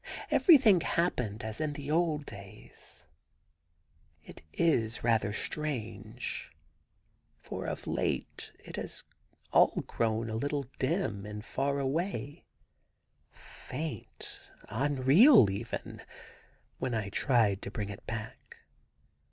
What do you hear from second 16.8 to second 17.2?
I